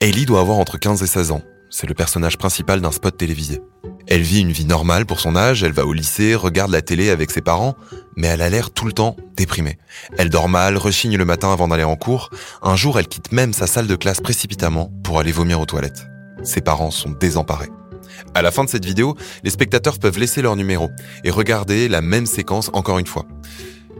[0.00, 1.42] Hailey doit avoir entre 15 et 16 ans.
[1.70, 3.60] C'est le personnage principal d'un spot télévisé.
[4.06, 7.10] Elle vit une vie normale pour son âge, elle va au lycée, regarde la télé
[7.10, 7.74] avec ses parents,
[8.16, 9.76] mais elle a l'air tout le temps déprimée.
[10.16, 12.30] Elle dort mal, rechigne le matin avant d'aller en cours.
[12.62, 16.06] Un jour, elle quitte même sa salle de classe précipitamment pour aller vomir aux toilettes.
[16.44, 17.70] Ses parents sont désemparés.
[18.34, 20.90] À la fin de cette vidéo, les spectateurs peuvent laisser leur numéro
[21.24, 23.26] et regarder la même séquence encore une fois.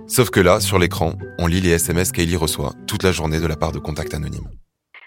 [0.07, 3.46] Sauf que là, sur l'écran, on lit les SMS qu'Ailey reçoit toute la journée de
[3.49, 4.49] la part de contacts anonymes.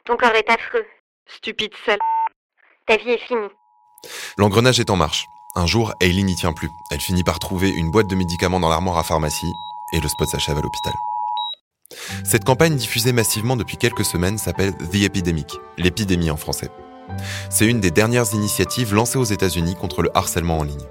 [0.06, 0.86] Ton corps est affreux.
[1.28, 2.00] Stupide seule.
[2.88, 3.50] Ta vie est finie.
[4.38, 5.28] L'engrenage est en marche.
[5.56, 6.70] Un jour, Hailey n'y tient plus.
[6.92, 9.52] Elle finit par trouver une boîte de médicaments dans l'armoire à pharmacie
[9.94, 10.94] et le spot s'achève à l'hôpital.
[12.24, 16.70] Cette campagne diffusée massivement depuis quelques semaines s'appelle The Epidemic, l'épidémie en français.
[17.50, 20.88] C'est une des dernières initiatives lancées aux États-Unis contre le harcèlement en ligne.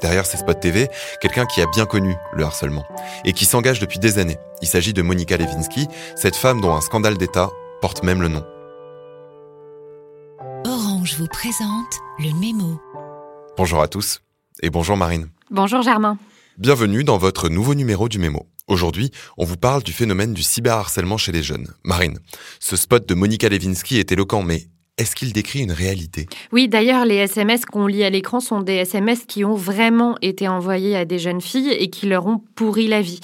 [0.00, 0.88] Derrière ces spots TV,
[1.20, 2.84] quelqu'un qui a bien connu le harcèlement
[3.24, 4.38] et qui s'engage depuis des années.
[4.62, 7.50] Il s'agit de Monica Lewinsky, cette femme dont un scandale d'État
[7.84, 8.42] porte même le nom.
[10.64, 12.80] Orange vous présente le mémo.
[13.58, 14.22] Bonjour à tous
[14.62, 15.28] et bonjour Marine.
[15.50, 16.16] Bonjour Germain.
[16.56, 18.46] Bienvenue dans votre nouveau numéro du mémo.
[18.68, 21.74] Aujourd'hui, on vous parle du phénomène du cyberharcèlement chez les jeunes.
[21.84, 22.20] Marine,
[22.58, 24.62] ce spot de Monica Lewinsky est éloquent, mais
[24.96, 26.28] est-ce qu'il décrit une réalité?
[26.52, 30.46] Oui, d'ailleurs, les SMS qu'on lit à l'écran sont des SMS qui ont vraiment été
[30.46, 33.18] envoyés à des jeunes filles et qui leur ont pourri la vie.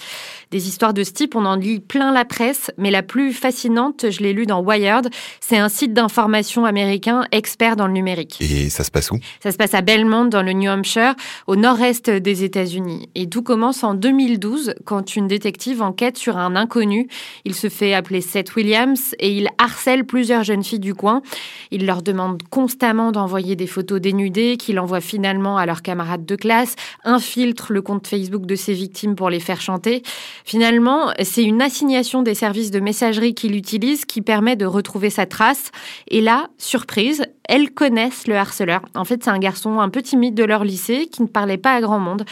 [0.51, 4.11] Des histoires de ce type, on en lit plein la presse, mais la plus fascinante,
[4.11, 8.39] je l'ai lu dans Wired, c'est un site d'information américain expert dans le numérique.
[8.41, 9.19] Et ça se passe où?
[9.41, 11.15] Ça se passe à Belmont, dans le New Hampshire,
[11.47, 13.09] au nord-est des États-Unis.
[13.15, 17.07] Et tout commence en 2012, quand une détective enquête sur un inconnu.
[17.45, 21.23] Il se fait appeler Seth Williams et il harcèle plusieurs jeunes filles du coin.
[21.71, 26.35] Il leur demande constamment d'envoyer des photos dénudées qu'il envoie finalement à leurs camarades de
[26.35, 30.03] classe, infiltre le compte Facebook de ses victimes pour les faire chanter.
[30.45, 35.27] Finalement, c'est une assignation des services de messagerie qu'il utilise qui permet de retrouver sa
[35.27, 35.71] trace.
[36.09, 38.83] Et là, surprise, elles connaissent le harceleur.
[38.95, 41.75] En fait, c'est un garçon un peu timide de leur lycée qui ne parlait pas
[41.75, 42.25] à grand monde.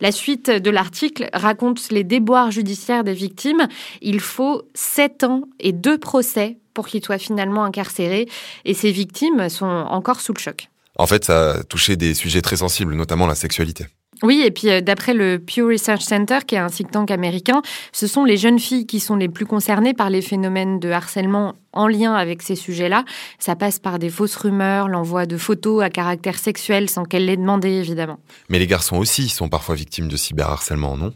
[0.00, 3.68] La suite de l'article raconte les déboires judiciaires des victimes.
[4.02, 8.28] Il faut sept ans et deux procès pour qu'il soit finalement incarcéré.
[8.64, 10.68] Et ces victimes sont encore sous le choc.
[10.98, 13.86] En fait, ça a touché des sujets très sensibles, notamment la sexualité.
[14.22, 17.62] Oui, et puis euh, d'après le Pew Research Center, qui est un think tank américain,
[17.92, 21.54] ce sont les jeunes filles qui sont les plus concernées par les phénomènes de harcèlement
[21.76, 23.04] en lien avec ces sujets-là.
[23.38, 27.36] Ça passe par des fausses rumeurs, l'envoi de photos à caractère sexuel sans qu'elles l'aient
[27.36, 28.18] demandé, évidemment.
[28.48, 31.12] Mais les garçons aussi sont parfois victimes de cyberharcèlement, non?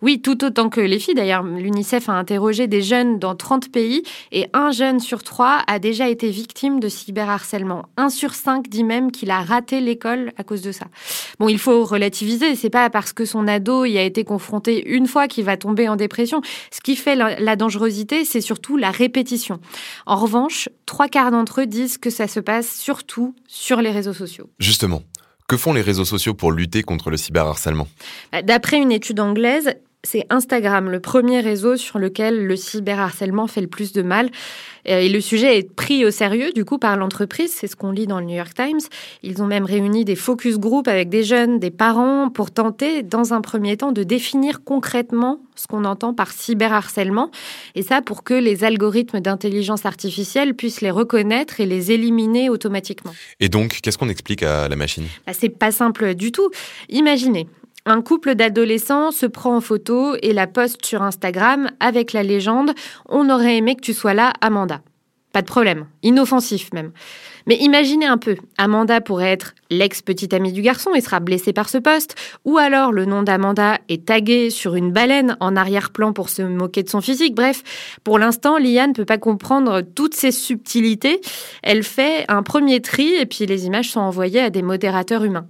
[0.00, 1.14] Oui, tout autant que les filles.
[1.14, 5.78] D'ailleurs, l'UNICEF a interrogé des jeunes dans 30 pays et un jeune sur trois a
[5.80, 7.86] déjà été victime de cyberharcèlement.
[7.96, 10.86] Un sur cinq dit même qu'il a raté l'école à cause de ça.
[11.40, 12.54] Bon, il faut relativiser.
[12.54, 15.88] C'est pas parce que son ado y a été confronté une fois qu'il va tomber
[15.88, 16.42] en dépression.
[16.70, 19.58] Ce qui fait la dangerosité, c'est surtout la répétition.
[20.06, 24.12] En revanche, trois quarts d'entre eux disent que ça se passe surtout sur les réseaux
[24.12, 24.50] sociaux.
[24.58, 25.02] Justement,
[25.48, 27.88] que font les réseaux sociaux pour lutter contre le cyberharcèlement?
[28.32, 33.60] Bah, D'après une étude anglaise, c'est Instagram, le premier réseau sur lequel le cyberharcèlement fait
[33.60, 34.30] le plus de mal.
[34.88, 37.52] Euh, et le sujet est pris au sérieux, du coup, par l'entreprise.
[37.52, 38.78] C'est ce qu'on lit dans le New York Times.
[39.24, 43.34] Ils ont même réuni des focus group avec des jeunes, des parents, pour tenter, dans
[43.34, 47.32] un premier temps, de définir concrètement ce qu'on entend par cyberharcèlement.
[47.74, 53.12] Et ça, pour que les algorithmes d'intelligence artificielle puissent les reconnaître et les éliminer automatiquement.
[53.40, 55.06] Et donc, qu'est-ce qu'on explique à la machine?
[55.26, 56.50] Bah, C'est pas simple du tout.
[56.88, 57.48] Imaginez,
[57.86, 62.72] un couple d'adolescents se prend en photo et la poste sur Instagram avec la légende
[63.08, 64.82] On aurait aimé que tu sois là, Amanda.
[65.32, 66.90] Pas de problème, inoffensif même.
[67.46, 71.68] Mais imaginez un peu, Amanda pourrait être l'ex-petite amie du garçon et sera blessée par
[71.68, 76.30] ce poste, ou alors le nom d'Amanda est tagué sur une baleine en arrière-plan pour
[76.30, 77.34] se moquer de son physique.
[77.34, 77.62] Bref,
[78.04, 81.20] pour l'instant, Lia ne peut pas comprendre toutes ces subtilités.
[81.62, 85.46] Elle fait un premier tri et puis les images sont envoyées à des modérateurs humains.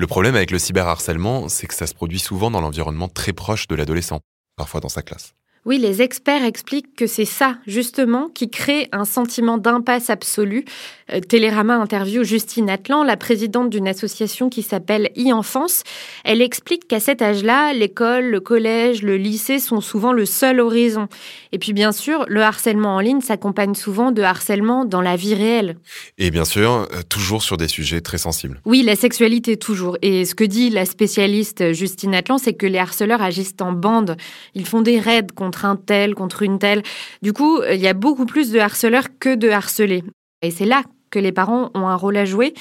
[0.00, 3.66] Le problème avec le cyberharcèlement, c'est que ça se produit souvent dans l'environnement très proche
[3.66, 4.20] de l'adolescent,
[4.54, 5.34] parfois dans sa classe.
[5.64, 10.64] Oui, les experts expliquent que c'est ça, justement, qui crée un sentiment d'impasse absolue.
[11.12, 15.82] Euh, Télérama interview Justine Atlan, la présidente d'une association qui s'appelle e-enfance.
[16.24, 21.08] Elle explique qu'à cet âge-là, l'école, le collège, le lycée sont souvent le seul horizon.
[21.52, 25.34] Et puis, bien sûr, le harcèlement en ligne s'accompagne souvent de harcèlement dans la vie
[25.34, 25.76] réelle.
[26.18, 28.60] Et bien sûr, euh, toujours sur des sujets très sensibles.
[28.64, 29.98] Oui, la sexualité toujours.
[30.02, 34.16] Et ce que dit la spécialiste Justine Atlan, c'est que les harceleurs agissent en bande.
[34.54, 36.82] Ils font des raids contre un tel, contre une telle.
[37.22, 40.04] Du coup, il y a beaucoup plus de harceleurs que de harcelés.
[40.42, 42.54] Et c'est là que les parents ont un rôle à jouer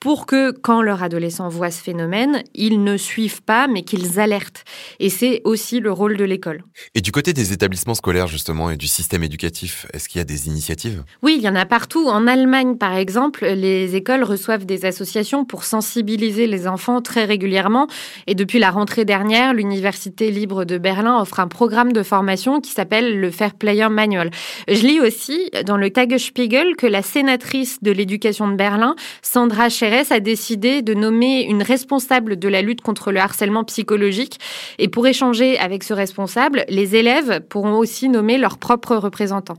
[0.00, 4.64] pour que quand leur adolescent voit ce phénomène, ils ne suivent pas, mais qu'ils alertent.
[4.98, 6.64] Et c'est aussi le rôle de l'école.
[6.94, 10.24] Et du côté des établissements scolaires, justement, et du système éducatif, est-ce qu'il y a
[10.24, 11.04] des initiatives?
[11.22, 12.08] Oui, il y en a partout.
[12.08, 17.86] En Allemagne, par exemple, les écoles reçoivent des associations pour sensibiliser les enfants très régulièrement.
[18.26, 22.70] Et depuis la rentrée dernière, l'Université libre de Berlin offre un programme de formation qui
[22.70, 24.30] s'appelle le Fair Player Manual.
[24.66, 29.68] Je lis aussi dans le Tagesspiegel que la sénatrice de l'éducation de Berlin, Sandra
[30.10, 34.38] A décidé de nommer une responsable de la lutte contre le harcèlement psychologique.
[34.78, 39.58] Et pour échanger avec ce responsable, les élèves pourront aussi nommer leurs propres représentants.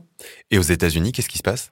[0.50, 1.70] Et aux États-Unis, qu'est-ce qui se passe?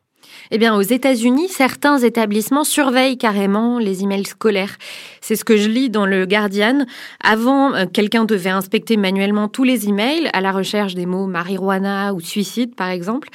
[0.51, 4.77] Eh bien, aux États-Unis, certains établissements surveillent carrément les emails scolaires.
[5.21, 6.87] C'est ce que je lis dans le Guardian.
[7.23, 12.15] Avant, euh, quelqu'un devait inspecter manuellement tous les emails à la recherche des mots marijuana
[12.15, 13.29] ou suicide, par exemple.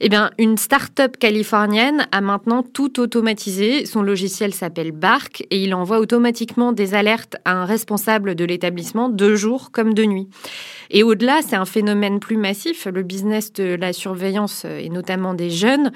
[0.00, 3.86] Eh bien, une start-up californienne a maintenant tout automatisé.
[3.86, 9.08] Son logiciel s'appelle Bark et il envoie automatiquement des alertes à un responsable de l'établissement
[9.08, 10.28] de jour comme de nuit.
[10.90, 12.86] Et au-delà, c'est un phénomène plus massif.
[12.86, 15.90] Le business de la surveillance, euh, et notamment des jeunes,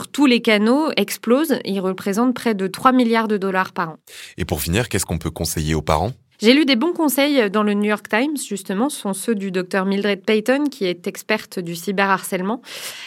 [0.00, 1.58] sur tous les canaux, explose.
[1.66, 3.96] Il représente près de 3 milliards de dollars par an.
[4.38, 6.12] Et pour finir, qu'est-ce qu'on peut conseiller aux parents?
[6.40, 9.50] J'ai lu des bons conseils dans le New York Times, justement, ce sont ceux du
[9.50, 12.62] docteur Mildred Payton, qui est experte du cyberharcèlement.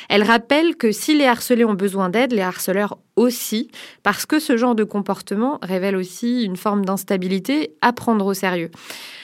[0.08, 3.70] Elle rappelle que si les harcelés ont besoin d'aide, les harceleurs aussi,
[4.04, 8.70] parce que ce genre de comportement révèle aussi une forme d'instabilité à prendre au sérieux.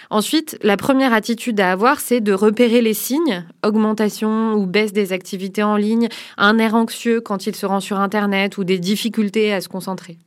[0.10, 5.14] Ensuite, la première attitude à avoir, c'est de repérer les signes, augmentation ou baisse des
[5.14, 9.54] activités en ligne, un air anxieux quand il se rend sur Internet ou des difficultés
[9.54, 10.18] à se concentrer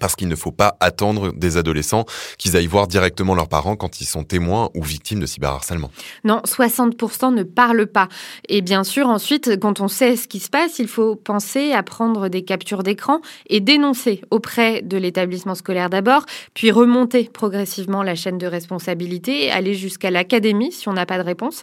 [0.00, 2.04] parce qu'il ne faut pas attendre des adolescents
[2.38, 5.90] qu'ils aillent voir directement leurs parents quand ils sont témoins ou victimes de cyberharcèlement.
[6.24, 8.08] Non, 60% ne parlent pas.
[8.48, 11.82] Et bien sûr, ensuite, quand on sait ce qui se passe, il faut penser à
[11.82, 16.24] prendre des captures d'écran et dénoncer auprès de l'établissement scolaire d'abord,
[16.54, 21.24] puis remonter progressivement la chaîne de responsabilité, aller jusqu'à l'académie si on n'a pas de
[21.24, 21.62] réponse.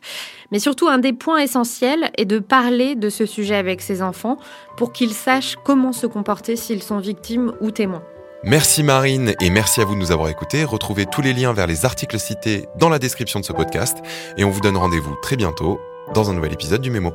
[0.51, 4.37] Mais surtout, un des points essentiels est de parler de ce sujet avec ses enfants
[4.75, 8.03] pour qu'ils sachent comment se comporter s'ils sont victimes ou témoins.
[8.43, 10.63] Merci Marine et merci à vous de nous avoir écoutés.
[10.63, 13.97] Retrouvez tous les liens vers les articles cités dans la description de ce podcast
[14.37, 15.79] et on vous donne rendez-vous très bientôt
[16.13, 17.11] dans un nouvel épisode du Mémo.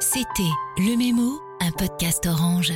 [0.00, 0.42] C'était
[0.78, 2.72] Le Mémo, un podcast orange.